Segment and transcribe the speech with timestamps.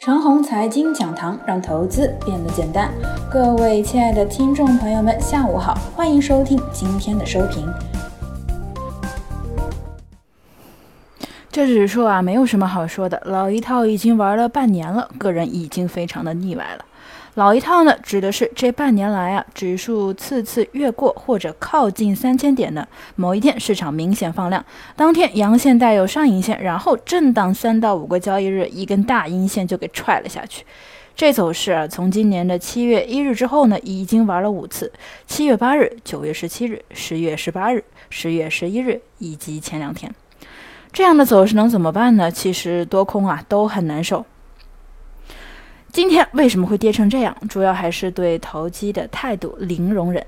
[0.00, 2.90] 长虹财经讲堂，让投资变得简单。
[3.30, 7.70] 各位亲爱的听众朋友们，下午好，欢迎收听今天的收评。
[11.50, 16.84] 这指数啊，没有什么好说的，老一套已经玩了半年了，个人已经非常的腻歪了。
[17.34, 24.64] 老一套呢，指的是这半年来啊，指数次次越过或者靠近三千点的某一天，市场明显放量，
[24.96, 30.64] 当天阳线带有上影线，然后震荡三到五个交易日，一根大阴线就给踹了下去。
[31.14, 34.90] 这走势啊，从今年的七月一日之后呢，已经玩了五次：
[35.26, 40.12] 七月八日、九月十七日、十月十八日、十月十一日以及前两天。
[40.92, 42.28] 这样的走势能怎么办呢？
[42.28, 44.24] 其实多空啊都很难受。
[45.92, 47.36] 今天为什么会跌成这样？
[47.48, 50.24] 主要还是对投机的态度零容忍。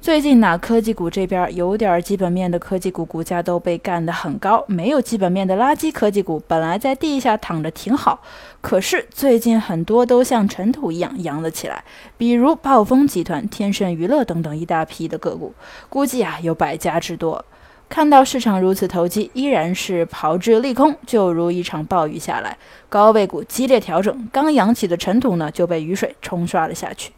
[0.00, 8.20] 最近呢，科技股这边有点基本面的科技股股价都被干得很高，没有基本面的垃圾科技股本来在地下躺着挺好，
[8.60, 11.84] 可是最近很多都像尘土一样扬了起来，
[12.16, 15.54] 比如暴风集团、天盛娱乐等等一大批的个股，
[15.88, 17.44] 估计啊有百家之多。
[17.92, 22.56] 看到市场如此投机，依然是炮制利空，就如一场暴雨下来，
[22.88, 27.12] 高位股激烈调整，刚扬起的尘土呢就被雨水冲刷了下去。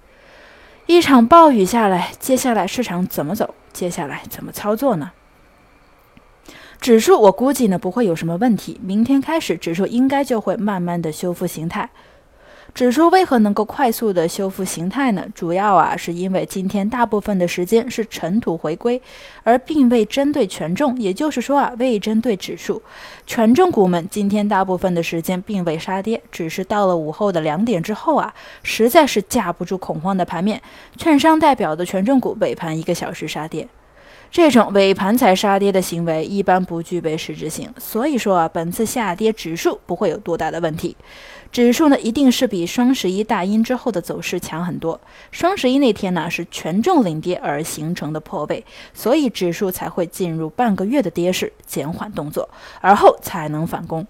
[0.87, 3.55] 一场暴雨下来，接下来市场怎么走？
[3.73, 5.13] 接下来怎么操作呢？
[6.81, 11.89] 指数我估计呢不会有什么问题，明天开始指数应该就会慢慢的修复形态。
[12.75, 15.25] 指数为何能够快速的修复形态呢？
[15.33, 19.01] 主要啊，是因为今天大部分的时间是尘土回归，
[19.45, 22.83] 而并未针对权重，也就是说啊，未针对指数。
[23.29, 30.61] 权重股们今天大部分的时间并未杀跌，只是到了午后的两点之后啊，实在是架不住恐慌的盘面，
[30.97, 33.69] 券商代表的权重股尾盘一个小时杀跌。
[34.35, 40.97] 这种尾盘才杀跌的行为一般不具备实质性，所以说啊，本次下跌指数不会有多大的问题。
[41.53, 45.01] 指数呢，一定是比双十一大阴之后的走势强很多。
[45.31, 52.49] 双十一那天呢，是权重领跌而形成的破位，所以指数才会进入半个月的跌势，减缓动作，
[52.81, 54.05] 而后才能反攻。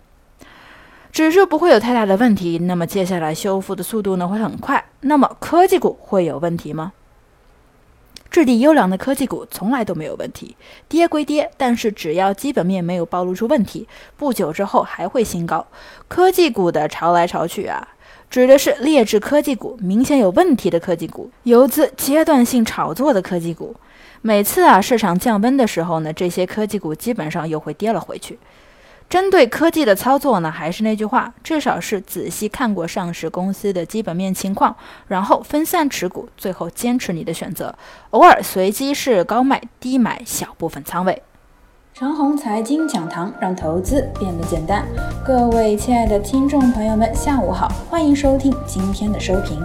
[1.12, 4.82] 指数不会有太大的问题，那么接下来修复的速度呢会很快。
[5.02, 6.94] 那么科技股会有问题吗？
[8.34, 10.56] 质地优良的科技股从来都没有问题，
[10.88, 13.86] 跌归跌，但是只要基本面没有暴露出问题，
[14.16, 15.64] 不久之后还会新高。
[16.08, 17.86] 科技股的潮来潮去啊，
[18.28, 23.76] 指的是劣质科技股、明显有问题的科技股、游资阶段性炒作的科技股。
[24.20, 28.36] 每次啊市场降温的时候呢，这些科技股基本上又会跌了回去。
[29.08, 34.74] 针对科技的操作呢，还是那句话，至少是仔细看过上市公司的基本面情况，
[35.06, 37.74] 然后分散持股，最后坚持你的选择，
[38.10, 41.22] 偶尔随机是高卖低买小部分仓位。
[41.92, 44.84] 长虹财经讲堂让投资变得简单。
[45.24, 49.64] 各位亲爱的听众朋友们，下午好，欢迎收听今天的收评。